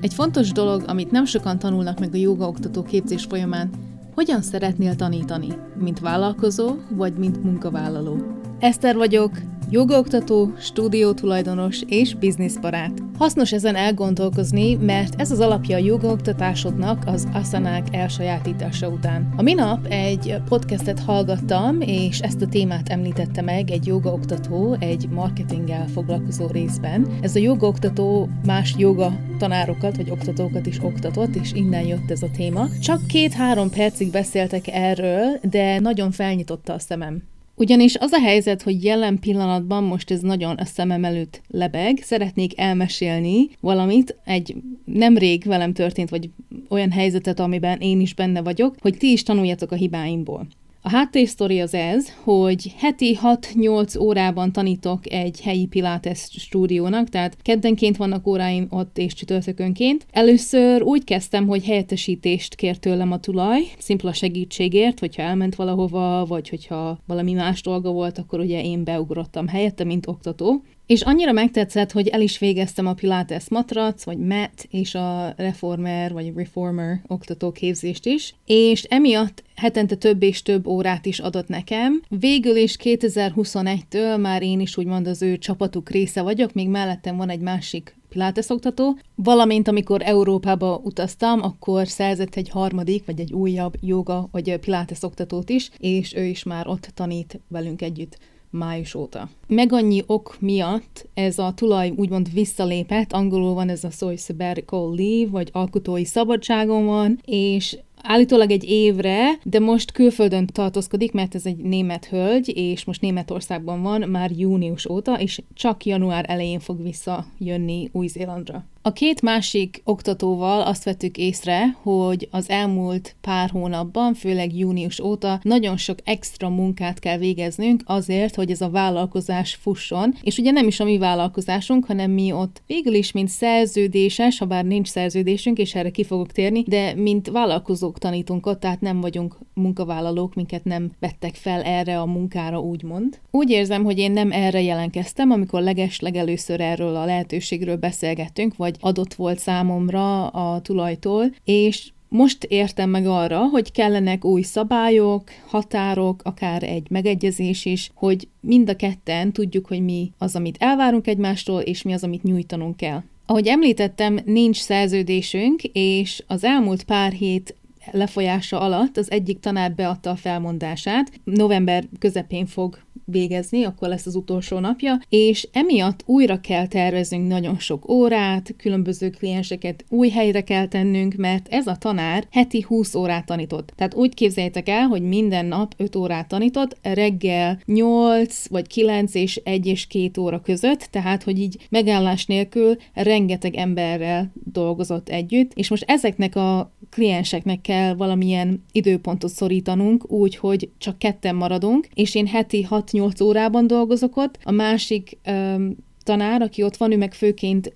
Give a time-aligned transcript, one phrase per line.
[0.00, 3.70] Egy fontos dolog, amit nem sokan tanulnak meg a jogaoktató képzés folyamán,
[4.14, 8.16] hogyan szeretnél tanítani, mint vállalkozó vagy mint munkavállaló.
[8.58, 9.30] Eszter vagyok,
[9.70, 12.92] jogaoktató, stúdiótulajdonos és bizniszbarát.
[13.18, 19.32] Hasznos ezen elgondolkozni, mert ez az alapja a jogaoktatásodnak az asanák elsajátítása után.
[19.36, 25.86] A minap egy podcastet hallgattam, és ezt a témát említette meg egy jogaoktató egy marketinggel
[25.86, 27.06] foglalkozó részben.
[27.20, 32.30] Ez a jogaoktató más joga tanárokat vagy oktatókat is oktatott, és innen jött ez a
[32.36, 32.66] téma.
[32.82, 37.22] Csak két-három percig beszéltek erről, de nagyon felnyitotta a szemem.
[37.58, 42.58] Ugyanis az a helyzet, hogy jelen pillanatban most ez nagyon a szemem előtt lebeg, szeretnék
[42.60, 46.30] elmesélni valamit, egy nemrég velem történt, vagy
[46.68, 50.46] olyan helyzetet, amiben én is benne vagyok, hogy ti is tanuljatok a hibáimból.
[50.88, 57.96] A háttérsztori az ez, hogy heti 6-8 órában tanítok egy helyi Pilates stúdiónak, tehát keddenként
[57.96, 60.06] vannak óráim ott és csütörtökönként.
[60.10, 66.48] Először úgy kezdtem, hogy helyettesítést kért tőlem a tulaj, szimpla segítségért, hogyha elment valahova, vagy
[66.48, 70.62] hogyha valami más dolga volt, akkor ugye én beugrottam helyette, mint oktató.
[70.88, 76.12] És annyira megtetszett, hogy el is végeztem a Pilates matrac, vagy mat, és a reformer,
[76.12, 82.02] vagy reformer oktató képzést is, és emiatt hetente több és több órát is adott nekem.
[82.08, 87.30] Végül is 2021-től már én is úgymond az ő csapatuk része vagyok, még mellettem van
[87.30, 93.74] egy másik Pilates oktató, valamint amikor Európába utaztam, akkor szerzett egy harmadik, vagy egy újabb
[93.80, 98.18] joga, vagy Pilates oktatót is, és ő is már ott tanít velünk együtt
[98.50, 99.28] május óta.
[99.46, 104.18] Meg annyi ok miatt ez a tulaj úgymond visszalépett, angolul van ez a szó, hogy
[104.18, 111.34] sabbatical leave, vagy alkotói szabadságon van, és Állítólag egy évre, de most külföldön tartózkodik, mert
[111.34, 116.60] ez egy német hölgy, és most Németországban van már június óta, és csak január elején
[116.60, 118.64] fog visszajönni Új-Zélandra.
[118.88, 125.40] A két másik oktatóval azt vettük észre, hogy az elmúlt pár hónapban, főleg június óta
[125.42, 130.66] nagyon sok extra munkát kell végeznünk azért, hogy ez a vállalkozás fusson, és ugye nem
[130.66, 135.58] is a mi vállalkozásunk, hanem mi ott végül is, mint szerződéses, ha bár nincs szerződésünk,
[135.58, 140.64] és erre ki fogok térni, de mint vállalkozók tanítunk ott, tehát nem vagyunk munkavállalók, minket
[140.64, 143.20] nem vettek fel erre a munkára, úgymond.
[143.30, 148.76] Úgy érzem, hogy én nem erre jelenkeztem, amikor leges legelőször erről a lehetőségről beszélgettünk, vagy
[148.80, 156.20] adott volt számomra a tulajtól, és most értem meg arra, hogy kellenek új szabályok, határok,
[156.24, 161.60] akár egy megegyezés is, hogy mind a ketten tudjuk, hogy mi az, amit elvárunk egymástól,
[161.60, 163.02] és mi az, amit nyújtanunk kell.
[163.26, 167.54] Ahogy említettem, nincs szerződésünk, és az elmúlt pár hét
[167.90, 171.12] lefolyása alatt az egyik tanár beadta a felmondását.
[171.24, 172.78] November közepén fog
[173.10, 179.10] végezni, akkor lesz az utolsó napja, és emiatt újra kell terveznünk nagyon sok órát, különböző
[179.10, 183.72] klienseket új helyre kell tennünk, mert ez a tanár heti 20 órát tanított.
[183.76, 189.40] Tehát úgy képzeljétek el, hogy minden nap 5 órát tanított, reggel 8 vagy 9 és
[189.44, 195.70] 1 és 2 óra között, tehát hogy így megállás nélkül rengeteg emberrel dolgozott együtt, és
[195.70, 202.26] most ezeknek a klienseknek kell valamilyen időpontot szorítanunk, úgy, hogy csak ketten maradunk, és én
[202.26, 202.62] heti
[202.98, 207.72] 6-8 órában dolgozok ott, a másik um, tanár, aki ott van, ő meg főként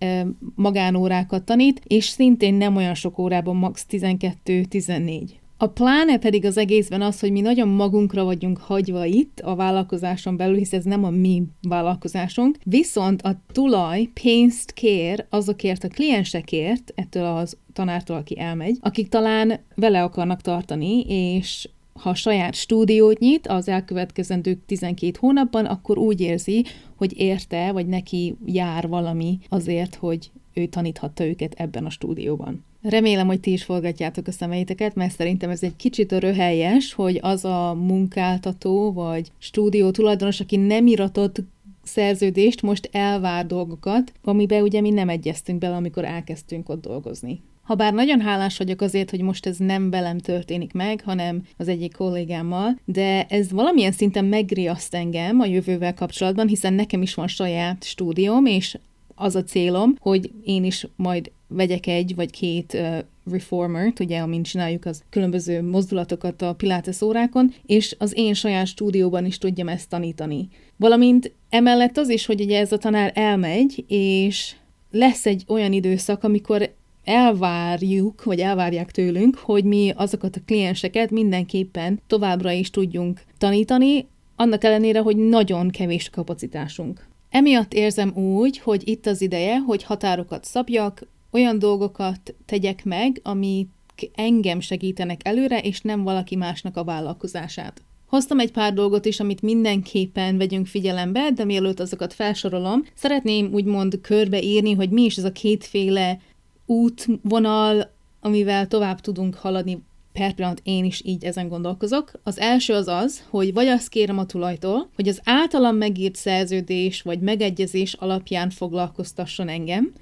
[0.54, 3.86] magánórákat tanít, és szintén nem olyan sok órában, max.
[3.90, 5.22] 12-14.
[5.56, 10.36] A pláne pedig az egészben az, hogy mi nagyon magunkra vagyunk hagyva itt a vállalkozáson
[10.36, 16.92] belül, hisz ez nem a mi vállalkozásunk, viszont a tulaj pénzt kér azokért a kliensekért,
[16.94, 23.46] ettől az tanártól, aki elmegy, akik talán vele akarnak tartani, és ha saját stúdiót nyit
[23.46, 26.64] az elkövetkezendő 12 hónapban, akkor úgy érzi,
[26.96, 32.64] hogy érte, vagy neki jár valami azért, hogy ő taníthatta őket ebben a stúdióban.
[32.82, 37.44] Remélem, hogy ti is forgatjátok a szemeiteket, mert szerintem ez egy kicsit röhelyes, hogy az
[37.44, 41.42] a munkáltató vagy stúdió tulajdonos, aki nem iratott
[41.82, 47.40] szerződést, most elvár dolgokat, amiben ugye mi nem egyeztünk bele, amikor elkezdtünk ott dolgozni.
[47.62, 51.96] Habár nagyon hálás vagyok azért, hogy most ez nem velem történik meg, hanem az egyik
[51.96, 57.84] kollégámmal, de ez valamilyen szinten megriaszt engem a jövővel kapcsolatban, hiszen nekem is van saját
[57.84, 58.78] stúdióm, és
[59.14, 62.98] az a célom, hogy én is majd vegyek egy vagy két uh,
[63.30, 69.26] reformert, ugye, amint csináljuk az különböző mozdulatokat a pilates órákon, és az én saját stúdióban
[69.26, 70.48] is tudjam ezt tanítani.
[70.76, 74.54] Valamint emellett az is, hogy ugye ez a tanár elmegy, és
[74.90, 76.74] lesz egy olyan időszak, amikor
[77.04, 84.06] elvárjuk, vagy elvárják tőlünk, hogy mi azokat a klienseket mindenképpen továbbra is tudjunk tanítani,
[84.36, 87.06] annak ellenére, hogy nagyon kevés a kapacitásunk.
[87.30, 93.66] Emiatt érzem úgy, hogy itt az ideje, hogy határokat szabjak, olyan dolgokat tegyek meg, ami
[94.14, 97.82] engem segítenek előre, és nem valaki másnak a vállalkozását.
[98.06, 104.00] Hoztam egy pár dolgot is, amit mindenképpen vegyünk figyelembe, de mielőtt azokat felsorolom, szeretném úgymond
[104.00, 106.18] körbeírni, hogy mi is ez a kétféle
[106.66, 109.82] útvonal, amivel tovább tudunk haladni
[110.12, 112.12] per pillanat én is így ezen gondolkozok.
[112.22, 117.02] Az első az az, hogy vagy azt kérem a tulajtól, hogy az általam megírt szerződés
[117.02, 119.92] vagy megegyezés alapján foglalkoztasson engem,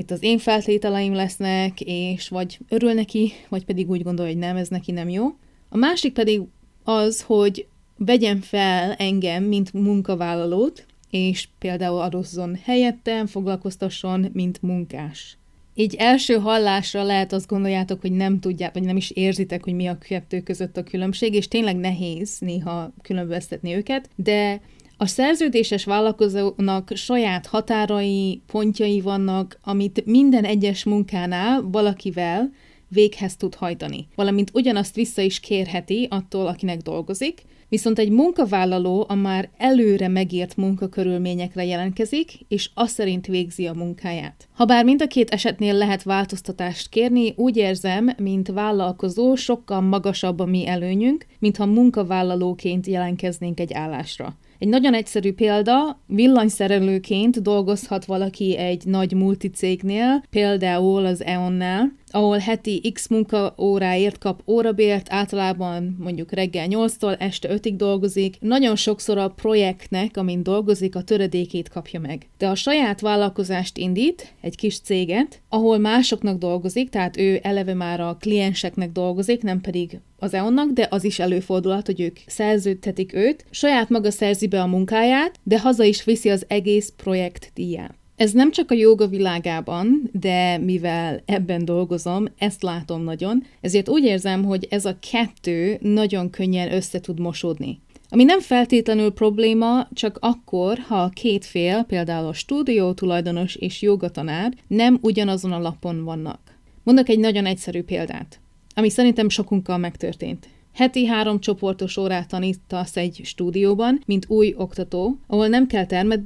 [0.00, 4.56] itt az én feltételeim lesznek, és vagy örül neki, vagy pedig úgy gondolja, hogy nem,
[4.56, 5.26] ez neki nem jó.
[5.68, 6.42] A másik pedig
[6.84, 15.38] az, hogy vegyen fel engem, mint munkavállalót, és például adozzon helyettem, foglalkoztasson, mint munkás.
[15.74, 19.86] Így első hallásra lehet azt gondoljátok, hogy nem tudják, vagy nem is érzitek, hogy mi
[19.86, 24.60] a kettő között a különbség, és tényleg nehéz néha különböztetni őket, de
[24.96, 32.50] a szerződéses vállalkozónak saját határai, pontjai vannak, amit minden egyes munkánál valakivel
[32.88, 34.08] véghez tud hajtani.
[34.14, 40.56] Valamint ugyanazt vissza is kérheti attól, akinek dolgozik, viszont egy munkavállaló a már előre megírt
[40.56, 44.48] munkakörülményekre jelentkezik, és azt szerint végzi a munkáját.
[44.52, 50.44] Habár mind a két esetnél lehet változtatást kérni, úgy érzem, mint vállalkozó sokkal magasabb a
[50.44, 54.36] mi előnyünk, mintha munkavállalóként jelentkeznénk egy állásra.
[54.58, 62.92] Egy nagyon egyszerű példa, villanyszerelőként dolgozhat valaki egy nagy multicégnél, például az EON-nál, ahol heti
[62.92, 70.16] x munkaóráért kap órabért, általában mondjuk reggel 8-tól este 5-ig dolgozik, nagyon sokszor a projektnek,
[70.16, 72.28] amin dolgozik, a töredékét kapja meg.
[72.38, 78.00] De a saját vállalkozást indít, egy kis céget, ahol másoknak dolgozik, tehát ő eleve már
[78.00, 83.44] a klienseknek dolgozik, nem pedig az EON-nak, de az is előfordulhat, hogy ők szerződtetik őt,
[83.50, 87.99] saját maga szerzi be a munkáját, de haza is viszi az egész projekt díját.
[88.20, 94.04] Ez nem csak a joga világában, de mivel ebben dolgozom, ezt látom nagyon, ezért úgy
[94.04, 97.80] érzem, hogy ez a kettő nagyon könnyen össze tud mosódni.
[98.08, 103.82] Ami nem feltétlenül probléma, csak akkor, ha a két fél, például a stúdió tulajdonos és
[103.82, 106.40] jogatanár nem ugyanazon a lapon vannak.
[106.82, 108.40] Mondok egy nagyon egyszerű példát,
[108.74, 110.48] ami szerintem sokunkkal megtörtént.
[110.74, 116.22] Heti három csoportos órát tanítasz egy stúdióban, mint új oktató, ahol nem kell termet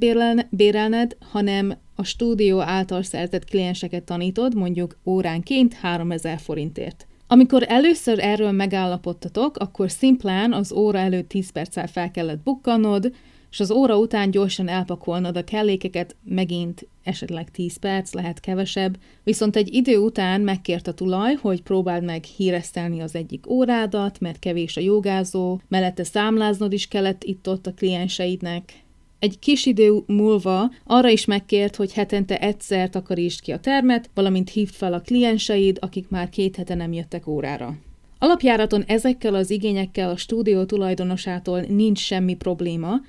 [0.49, 7.07] bérelned, hanem a stúdió által szerzett klienseket tanítod, mondjuk óránként 3000 forintért.
[7.27, 13.11] Amikor először erről megállapodtatok, akkor szimplán az óra előtt 10 perccel fel kellett bukkannod,
[13.51, 19.55] és az óra után gyorsan elpakolnod a kellékeket, megint esetleg 10 perc, lehet kevesebb, viszont
[19.55, 24.77] egy idő után megkért a tulaj, hogy próbáld meg híresztelni az egyik órádat, mert kevés
[24.77, 28.84] a jogázó, mellette számláznod is kellett itt-ott a klienseidnek,
[29.19, 34.49] egy kis idő múlva arra is megkért, hogy hetente egyszer takarítsd ki a termet, valamint
[34.49, 37.75] hívd fel a klienseid, akik már két hete nem jöttek órára.
[38.19, 43.01] Alapjáraton ezekkel az igényekkel a stúdió tulajdonosától nincs semmi probléma,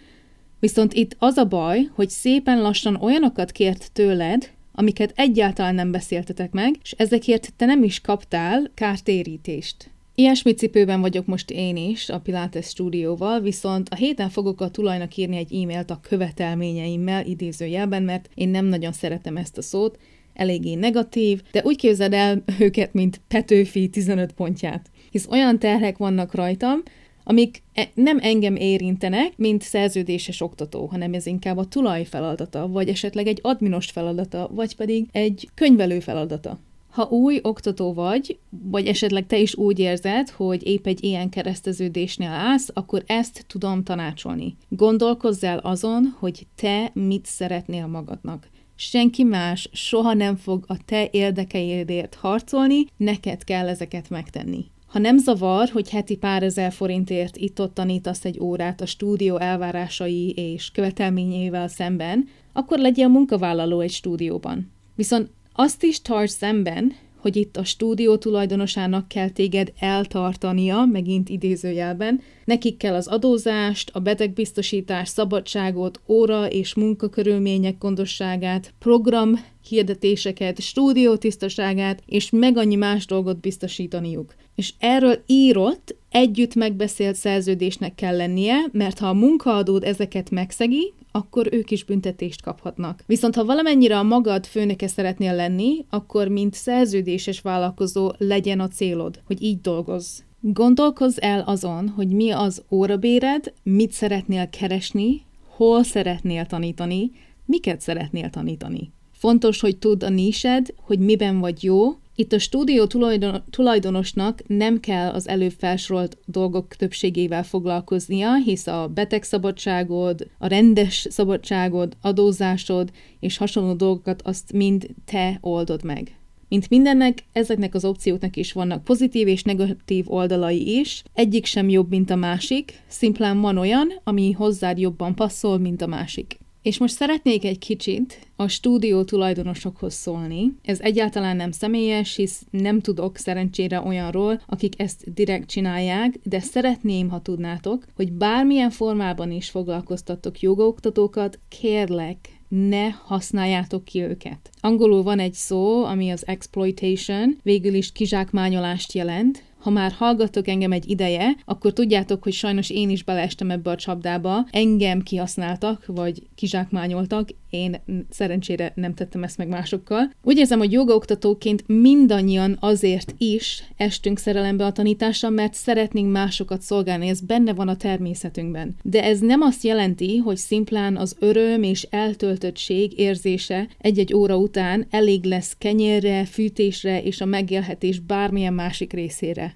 [0.60, 6.52] viszont itt az a baj, hogy szépen lassan olyanokat kért tőled, amiket egyáltalán nem beszéltetek
[6.52, 9.90] meg, és ezekért te nem is kaptál kártérítést.
[10.18, 15.16] Ilyesmi cipőben vagyok most én is a Pilates stúdióval, viszont a héten fogok a tulajnak
[15.16, 19.98] írni egy e-mailt a követelményeimmel idézőjelben, mert én nem nagyon szeretem ezt a szót,
[20.34, 24.90] eléggé negatív, de úgy képzeld el őket, mint Petőfi 15 pontját.
[25.10, 26.82] Hisz olyan terhek vannak rajtam,
[27.24, 32.88] amik e- nem engem érintenek, mint szerződéses oktató, hanem ez inkább a tulaj feladata, vagy
[32.88, 36.58] esetleg egy adminos feladata, vagy pedig egy könyvelő feladata.
[36.96, 42.30] Ha új oktató vagy, vagy esetleg te is úgy érzed, hogy épp egy ilyen kereszteződésnél
[42.30, 44.56] állsz, akkor ezt tudom tanácsolni.
[44.68, 48.48] Gondolkozz el azon, hogy te mit szeretnél magadnak.
[48.74, 54.64] Senki más soha nem fog a te érdekeidért harcolni, neked kell ezeket megtenni.
[54.86, 60.30] Ha nem zavar, hogy heti pár ezer forintért itt-ott tanítasz egy órát a stúdió elvárásai
[60.30, 64.74] és követelményeivel szemben, akkor legyél munkavállaló egy stúdióban.
[64.94, 72.20] Viszont azt is tarts szemben, hogy itt a stúdió tulajdonosának kell téged eltartania, megint idézőjelben,
[72.44, 82.02] nekik kell az adózást, a betegbiztosítás, szabadságot, óra és munkakörülmények gondosságát, program hirdetéseket, stúdió tisztaságát,
[82.06, 84.34] és meg annyi más dolgot biztosítaniuk.
[84.56, 91.48] És erről írott, együtt megbeszélt szerződésnek kell lennie, mert ha a munkaadód ezeket megszegi, akkor
[91.50, 93.02] ők is büntetést kaphatnak.
[93.06, 99.20] Viszont ha valamennyire a magad főnöke szeretnél lenni, akkor mint szerződéses vállalkozó legyen a célod,
[99.26, 100.20] hogy így dolgozz.
[100.40, 105.22] Gondolkozz el azon, hogy mi az órabéred, mit szeretnél keresni,
[105.56, 107.10] hol szeretnél tanítani,
[107.44, 108.92] miket szeretnél tanítani.
[109.12, 114.80] Fontos, hogy tudd a nised, hogy miben vagy jó, itt a stúdió tulajdon, tulajdonosnak nem
[114.80, 123.36] kell az előbb felsorolt dolgok többségével foglalkoznia, hisz a betegszabadságod, a rendes szabadságod, adózásod és
[123.36, 126.18] hasonló dolgokat azt mind te oldod meg.
[126.48, 131.02] Mint mindennek, ezeknek az opcióknak is vannak pozitív és negatív oldalai is.
[131.14, 135.86] Egyik sem jobb, mint a másik, szimplán van olyan, ami hozzád jobban passzol, mint a
[135.86, 136.38] másik.
[136.66, 140.52] És most szeretnék egy kicsit a stúdió tulajdonosokhoz szólni.
[140.62, 147.08] Ez egyáltalán nem személyes, hisz nem tudok szerencsére olyanról, akik ezt direkt csinálják, de szeretném,
[147.08, 152.18] ha tudnátok, hogy bármilyen formában is foglalkoztatok jogaoktatókat, kérlek,
[152.48, 154.50] ne használjátok ki őket.
[154.60, 160.72] Angolul van egy szó, ami az exploitation, végül is kizsákmányolást jelent, ha már hallgatok engem
[160.72, 164.46] egy ideje, akkor tudjátok, hogy sajnos én is beleestem ebbe a csapdába.
[164.50, 170.10] Engem kihasználtak, vagy kizsákmányoltak, én szerencsére nem tettem ezt meg másokkal.
[170.22, 177.08] Úgy érzem, hogy jogaoktatóként mindannyian azért is estünk szerelembe a tanítással, mert szeretnénk másokat szolgálni,
[177.08, 178.74] ez benne van a természetünkben.
[178.82, 184.86] De ez nem azt jelenti, hogy szimplán az öröm és eltöltöttség érzése egy-egy óra után
[184.90, 189.54] elég lesz kenyérre, fűtésre és a megélhetés bármilyen másik részére.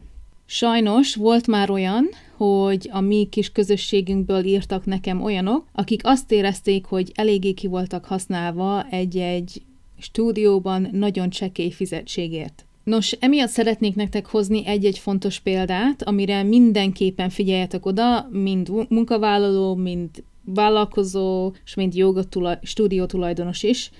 [0.52, 6.84] Sajnos volt már olyan, hogy a mi kis közösségünkből írtak nekem olyanok, akik azt érezték,
[6.84, 9.62] hogy eléggé ki voltak használva egy-egy
[9.98, 12.64] stúdióban nagyon csekély fizetségért.
[12.84, 20.10] Nos, emiatt szeretnék nektek hozni egy-egy fontos példát, amire mindenképpen figyeljetek oda, mind munkavállaló, mind
[20.44, 23.90] vállalkozó, és mind joga tulaj, stúdió tulajdonos is,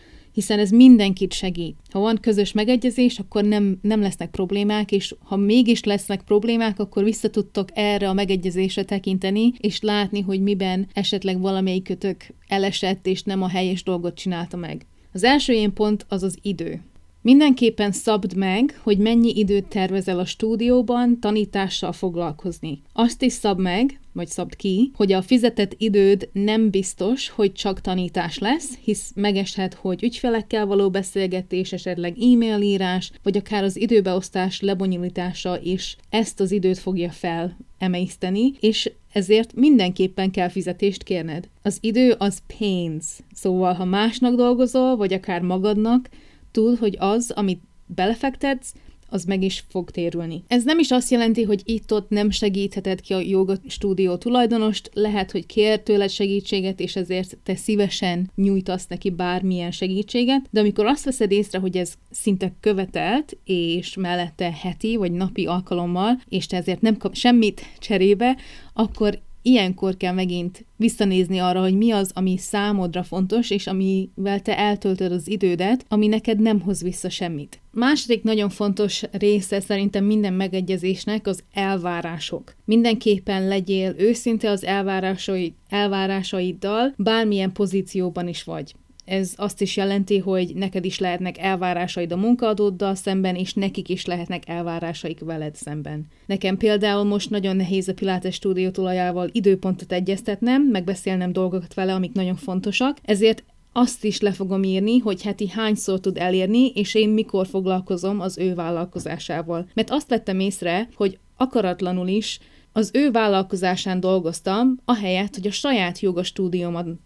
[0.40, 1.76] hiszen ez mindenkit segít.
[1.90, 7.04] Ha van közös megegyezés, akkor nem, nem lesznek problémák, és ha mégis lesznek problémák, akkor
[7.04, 13.49] visszatudtok erre a megegyezésre tekinteni, és látni, hogy miben esetleg valamelyikötök elesett, és nem a
[13.49, 14.87] helyes dolgot csinálta meg.
[15.12, 16.82] Az első ilyen pont az az idő.
[17.22, 22.82] Mindenképpen szabd meg, hogy mennyi időt tervezel a stúdióban tanítással foglalkozni.
[22.92, 27.80] Azt is szab meg, vagy szabd ki, hogy a fizetett időd nem biztos, hogy csak
[27.80, 34.60] tanítás lesz, hisz megeshet, hogy ügyfelekkel való beszélgetés, esetleg e-mail írás, vagy akár az időbeosztás
[34.60, 41.48] lebonyolítása is ezt az időt fogja fel emészteni, és ezért mindenképpen kell fizetést kérned.
[41.62, 46.08] Az idő az pénz, szóval ha másnak dolgozol, vagy akár magadnak,
[46.50, 48.73] túl, hogy az, amit belefektetsz,
[49.11, 50.42] az meg is fog térülni.
[50.47, 55.30] Ez nem is azt jelenti, hogy itt-ott nem segítheted ki a joga stúdió tulajdonost, lehet,
[55.30, 61.04] hogy kér tőled segítséget, és ezért te szívesen nyújtasz neki bármilyen segítséget, de amikor azt
[61.04, 66.80] veszed észre, hogy ez szinte követelt, és mellette heti vagy napi alkalommal, és te ezért
[66.80, 68.37] nem kap semmit cserébe,
[68.73, 74.59] akkor ilyenkor kell megint visszanézni arra, hogy mi az, ami számodra fontos, és amivel te
[74.59, 77.61] eltöltöd az idődet, ami neked nem hoz vissza semmit.
[77.73, 82.54] Második nagyon fontos része szerintem minden megegyezésnek az elvárások.
[82.64, 88.75] Mindenképpen legyél őszinte az elvárásaid, elvárásaiddal, bármilyen pozícióban is vagy.
[89.11, 94.07] Ez azt is jelenti, hogy neked is lehetnek elvárásaid a munkaadóddal szemben, és nekik is
[94.07, 96.07] lehetnek elvárásaik veled szemben.
[96.26, 102.12] Nekem például most nagyon nehéz a Pilates stúdió tulajával időpontot egyeztetnem, megbeszélnem dolgokat vele, amik
[102.12, 107.09] nagyon fontosak, ezért azt is le fogom írni, hogy heti hányszor tud elérni, és én
[107.09, 109.69] mikor foglalkozom az ő vállalkozásával.
[109.75, 112.38] Mert azt vettem észre, hogy akaratlanul is
[112.72, 116.22] az ő vállalkozásán dolgoztam, ahelyett, hogy a saját joga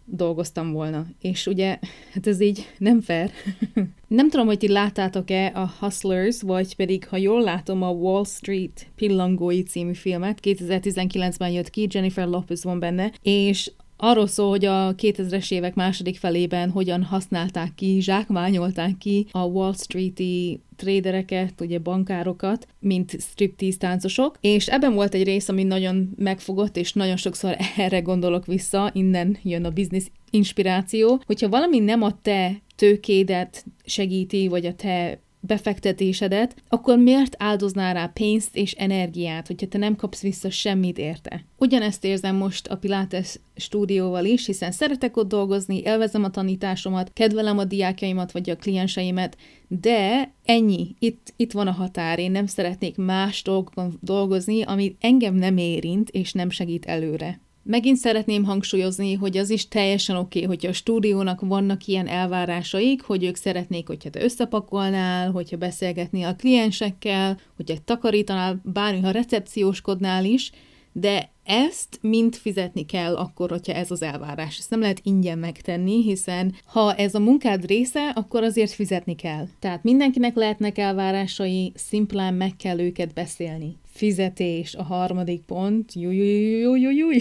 [0.04, 1.06] dolgoztam volna.
[1.20, 1.78] És ugye,
[2.12, 3.30] hát ez így nem fair.
[4.08, 8.86] nem tudom, hogy ti láttátok-e a Hustlers, vagy pedig, ha jól látom, a Wall Street
[8.96, 10.38] pillangói című filmet.
[10.42, 16.18] 2019-ben jött ki, Jennifer Lopez van benne, és arról szól, hogy a 2000-es évek második
[16.18, 24.36] felében hogyan használták ki, zsákmányolták ki a Wall Street-i trédereket, ugye bankárokat, mint striptease táncosok,
[24.40, 29.36] és ebben volt egy rész, ami nagyon megfogott, és nagyon sokszor erre gondolok vissza, innen
[29.42, 36.54] jön a biznisz inspiráció, hogyha valami nem a te tőkédet segíti, vagy a te befektetésedet,
[36.68, 41.44] akkor miért áldoznál rá pénzt és energiát, hogyha te nem kapsz vissza semmit érte?
[41.58, 47.58] Ugyanezt érzem most a Pilates stúdióval is, hiszen szeretek ott dolgozni, élvezem a tanításomat, kedvelem
[47.58, 49.36] a diákjaimat vagy a klienseimet,
[49.68, 55.34] de ennyi, itt, itt van a határ, én nem szeretnék más dolgokon dolgozni, ami engem
[55.34, 57.40] nem érint és nem segít előre.
[57.66, 63.02] Megint szeretném hangsúlyozni, hogy az is teljesen oké, okay, hogyha a stúdiónak vannak ilyen elvárásaik,
[63.02, 70.24] hogy ők szeretnék, hogyha te összepakolnál, hogyha beszélgetni a kliensekkel, hogyha takarítanál, bármi, ha recepcióskodnál
[70.24, 70.50] is,
[70.92, 74.58] de ezt mind fizetni kell akkor, hogyha ez az elvárás.
[74.58, 79.46] Ezt nem lehet ingyen megtenni, hiszen ha ez a munkád része, akkor azért fizetni kell.
[79.58, 87.18] Tehát mindenkinek lehetnek elvárásai, szimplán meg kell őket beszélni fizetés, a harmadik pont, jújújújújújúj.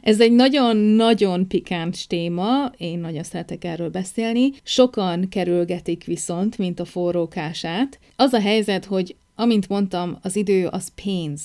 [0.00, 4.50] Ez egy nagyon-nagyon pikáns téma, én nagyon szeretek erről beszélni.
[4.62, 7.98] Sokan kerülgetik viszont, mint a forrókását.
[8.16, 11.42] Az a helyzet, hogy amint mondtam, az idő az pénz.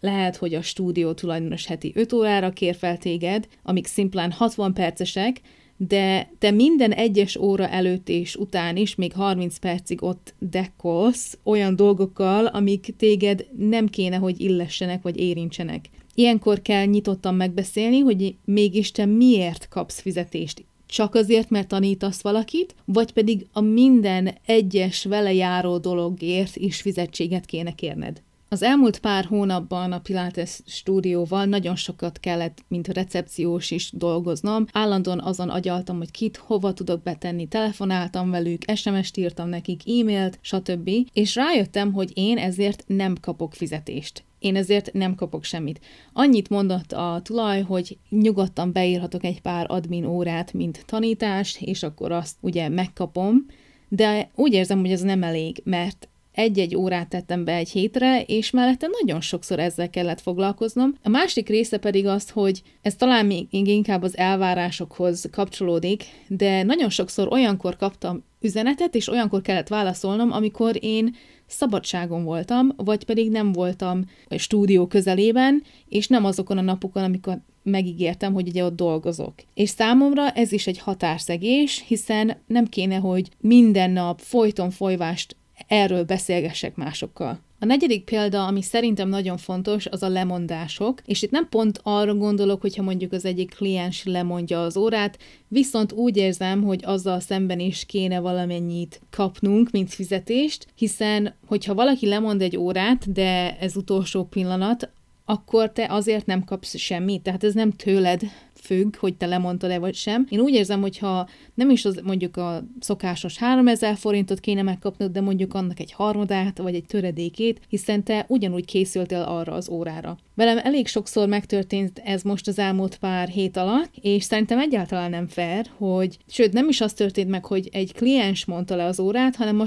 [0.00, 5.40] Lehet, hogy a stúdió tulajdonos heti 5 órára kér fel téged, amik szimplán 60 percesek,
[5.80, 11.76] de te minden egyes óra előtt és után is még 30 percig ott dekkolsz olyan
[11.76, 15.84] dolgokkal, amik téged nem kéne, hogy illessenek vagy érintsenek.
[16.14, 20.64] Ilyenkor kell nyitottan megbeszélni, hogy mégis te miért kapsz fizetést.
[20.86, 27.46] Csak azért, mert tanítasz valakit, vagy pedig a minden egyes vele járó dologért is fizetséget
[27.46, 28.22] kéne kérned.
[28.50, 34.66] Az elmúlt pár hónapban a Pilates stúdióval nagyon sokat kellett, mint recepciós is dolgoznom.
[34.72, 40.90] Állandóan azon agyaltam, hogy kit hova tudok betenni, telefonáltam velük, SMS-t írtam nekik, e-mailt, stb.
[41.12, 44.24] És rájöttem, hogy én ezért nem kapok fizetést.
[44.38, 45.80] Én ezért nem kapok semmit.
[46.12, 52.12] Annyit mondott a tulaj, hogy nyugodtan beírhatok egy pár admin órát, mint tanítást, és akkor
[52.12, 53.46] azt ugye megkapom,
[53.88, 58.50] de úgy érzem, hogy ez nem elég, mert egy-egy órát tettem be egy hétre, és
[58.50, 60.94] mellette nagyon sokszor ezzel kellett foglalkoznom.
[61.02, 66.90] A másik része pedig az, hogy ez talán még inkább az elvárásokhoz kapcsolódik, de nagyon
[66.90, 71.14] sokszor olyankor kaptam üzenetet, és olyankor kellett válaszolnom, amikor én
[71.46, 77.38] szabadságon voltam, vagy pedig nem voltam a stúdió közelében, és nem azokon a napokon, amikor
[77.62, 79.34] megígértem, hogy ugye ott dolgozok.
[79.54, 85.36] És számomra ez is egy határszegés, hiszen nem kéne, hogy minden nap folyton folyvást
[85.66, 87.40] erről beszélgessek másokkal.
[87.60, 92.14] A negyedik példa, ami szerintem nagyon fontos, az a lemondások, és itt nem pont arra
[92.14, 97.60] gondolok, hogyha mondjuk az egyik kliens lemondja az órát, viszont úgy érzem, hogy azzal szemben
[97.60, 104.24] is kéne valamennyit kapnunk, mint fizetést, hiszen hogyha valaki lemond egy órát, de ez utolsó
[104.24, 104.90] pillanat,
[105.24, 108.22] akkor te azért nem kapsz semmit, tehát ez nem tőled
[108.60, 110.26] függ, hogy te lemondtad-e vagy sem.
[110.28, 115.12] Én úgy érzem, hogy ha nem is az mondjuk a szokásos 3000 forintot kéne megkapnod,
[115.12, 120.18] de mondjuk annak egy harmadát, vagy egy töredékét, hiszen te ugyanúgy készültél arra az órára.
[120.38, 125.26] Velem elég sokszor megtörtént ez most az elmúlt pár hét alatt, és szerintem egyáltalán nem
[125.26, 129.36] fair, hogy, sőt nem is az történt meg, hogy egy kliens mondta le az órát,
[129.36, 129.66] hanem a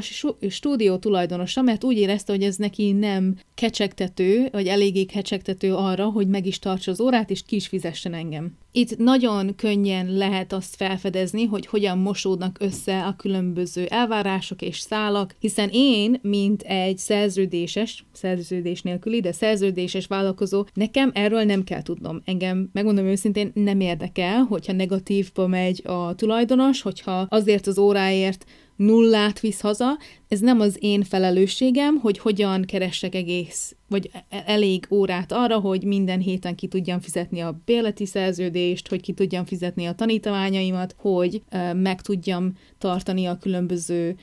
[0.50, 6.28] stúdió tulajdonosa, mert úgy érezte, hogy ez neki nem kecsegtető, vagy eléggé kecsegtető arra, hogy
[6.28, 8.58] meg is tartsa az órát, és ki is fizessen engem.
[8.74, 15.36] Itt nagyon könnyen lehet azt felfedezni, hogy hogyan mosódnak össze a különböző elvárások és szálak,
[15.40, 22.22] hiszen én, mint egy szerződéses, szerződés nélküli, de szerződéses vállalkozó, nekem erről nem kell tudnom.
[22.26, 28.46] Engem, megmondom őszintén, nem érdekel, hogyha negatívba megy a tulajdonos, hogyha azért az óráért
[28.76, 29.98] nullát visz haza,
[30.28, 35.84] ez nem az én felelősségem, hogy hogyan keressek egész, vagy e-, elég órát arra, hogy
[35.84, 41.42] minden héten ki tudjam fizetni a béleti szerződést, hogy ki tudjam fizetni a tanítványaimat, hogy
[41.74, 44.16] meg tudjam tartani a különböző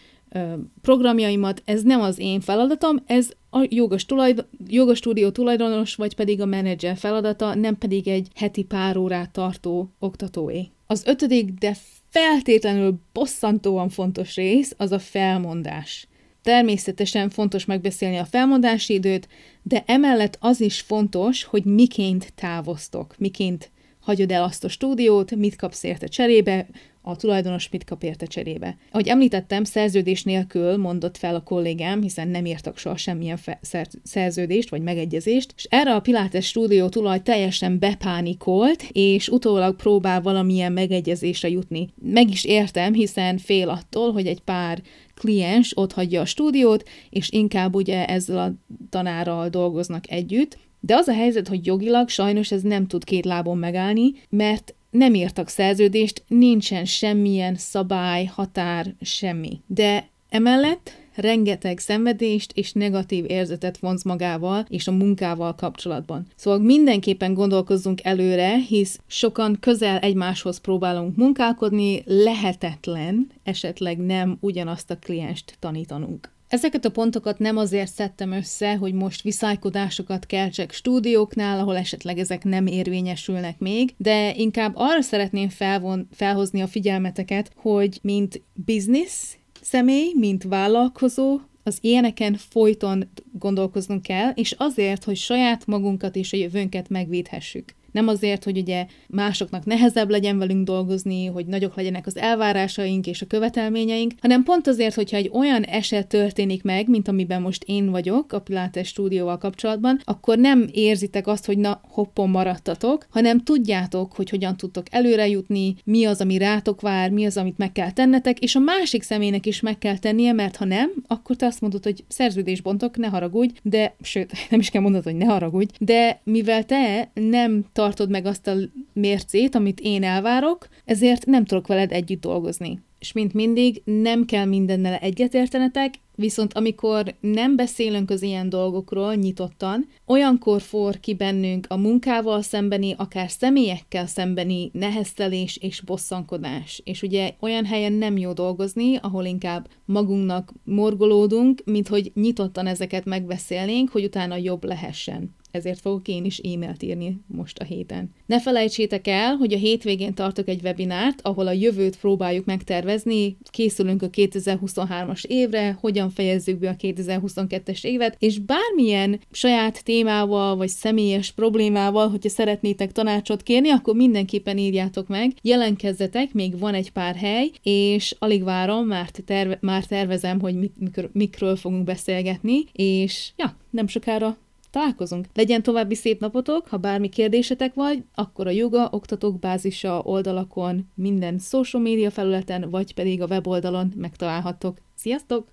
[0.82, 1.62] programjaimat.
[1.64, 6.46] Ez nem az én feladatom, ez a jogos, tulajdon, jogos stúdió tulajdonos, vagy pedig a
[6.46, 10.68] menedzser feladata, nem pedig egy heti pár órát tartó oktatóé.
[10.86, 11.76] Az ötödik, de
[12.10, 16.08] feltétlenül bosszantóan fontos rész az a felmondás.
[16.42, 19.28] Természetesen fontos megbeszélni a felmondási időt,
[19.62, 25.56] de emellett az is fontos, hogy miként távoztok, miként hagyod el azt a stúdiót, mit
[25.56, 26.66] kapsz érte cserébe,
[27.08, 28.76] a tulajdonos mit kap érte cserébe.
[28.90, 34.68] Ahogy említettem, szerződés nélkül mondott fel a kollégám, hiszen nem írtak soha semmilyen fe- szerződést
[34.68, 41.48] vagy megegyezést, és erre a Pilates stúdió tulaj teljesen bepánikolt, és utólag próbál valamilyen megegyezésre
[41.48, 41.88] jutni.
[42.02, 44.82] Meg is értem, hiszen fél attól, hogy egy pár
[45.14, 48.54] kliens ott hagyja a stúdiót, és inkább ugye ezzel a
[48.90, 53.58] tanárral dolgoznak együtt, de az a helyzet, hogy jogilag sajnos ez nem tud két lábon
[53.58, 59.60] megállni, mert nem írtak szerződést, nincsen semmilyen szabály, határ, semmi.
[59.66, 66.26] De emellett rengeteg szenvedést és negatív érzetet vonz magával és a munkával kapcsolatban.
[66.36, 74.98] Szóval mindenképpen gondolkozzunk előre, hisz sokan közel egymáshoz próbálunk munkálkodni, lehetetlen esetleg nem ugyanazt a
[74.98, 76.36] klienst tanítanunk.
[76.48, 82.44] Ezeket a pontokat nem azért szedtem össze, hogy most viszálykodásokat keltsek stúdióknál, ahol esetleg ezek
[82.44, 90.12] nem érvényesülnek még, de inkább arra szeretném felvon, felhozni a figyelmeteket, hogy mint business személy,
[90.14, 96.88] mint vállalkozó, az ilyeneken folyton gondolkoznunk kell, és azért, hogy saját magunkat és a jövőnket
[96.88, 97.74] megvédhessük.
[97.92, 103.22] Nem azért, hogy ugye másoknak nehezebb legyen velünk dolgozni, hogy nagyok legyenek az elvárásaink és
[103.22, 107.90] a követelményeink, hanem pont azért, hogyha egy olyan eset történik meg, mint amiben most én
[107.90, 114.12] vagyok a Pilates stúdióval kapcsolatban, akkor nem érzitek azt, hogy na, hoppon maradtatok, hanem tudjátok,
[114.12, 117.90] hogy hogyan tudtok előre jutni, mi az, ami rátok vár, mi az, amit meg kell
[117.90, 121.60] tennetek, és a másik személynek is meg kell tennie, mert ha nem, akkor te azt
[121.60, 126.20] mondod, hogy szerződésbontok, ne haragudj, de, sőt, nem is kell mondod, hogy ne haragudj, de
[126.24, 128.54] mivel te nem tartod meg azt a
[128.92, 132.82] mércét, amit én elvárok, ezért nem tudok veled együtt dolgozni.
[132.98, 139.88] És mint mindig, nem kell mindennel egyetértenetek, viszont amikor nem beszélünk az ilyen dolgokról nyitottan,
[140.06, 146.80] olyankor for ki bennünk a munkával szembeni, akár személyekkel szembeni neheztelés és bosszankodás.
[146.84, 153.04] És ugye olyan helyen nem jó dolgozni, ahol inkább magunknak morgolódunk, mint hogy nyitottan ezeket
[153.04, 158.10] megbeszélnénk, hogy utána jobb lehessen ezért fogok én is e-mailt írni most a héten.
[158.26, 164.02] Ne felejtsétek el, hogy a hétvégén tartok egy webinárt, ahol a jövőt próbáljuk megtervezni, készülünk
[164.02, 171.32] a 2023-as évre, hogyan fejezzük be a 2022-es évet, és bármilyen saját témával vagy személyes
[171.32, 177.50] problémával, hogyha szeretnétek tanácsot kérni, akkor mindenképpen írjátok meg, jelentkezzetek, még van egy pár hely,
[177.62, 183.56] és alig várom, már, terve, már tervezem, hogy mik, mikor, mikről fogunk beszélgetni, és ja,
[183.70, 184.36] nem sokára
[184.70, 185.26] találkozunk.
[185.34, 191.38] Legyen további szép napotok, ha bármi kérdésetek vagy, akkor a Yoga Oktatók Bázisa oldalakon, minden
[191.38, 194.78] social média felületen, vagy pedig a weboldalon megtalálhattok.
[194.94, 195.46] Sziasztok!